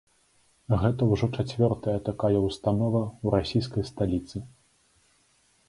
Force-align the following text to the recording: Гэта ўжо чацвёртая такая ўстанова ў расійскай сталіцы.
Гэта 0.83 1.07
ўжо 1.13 1.27
чацвёртая 1.43 1.95
такая 2.09 2.33
ўстанова 2.47 3.03
ў 3.03 3.27
расійскай 3.39 3.83
сталіцы. 3.93 4.37